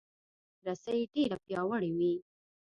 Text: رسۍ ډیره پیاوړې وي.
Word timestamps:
رسۍ 0.65 0.99
ډیره 1.13 1.37
پیاوړې 1.45 1.91
وي. 1.97 2.13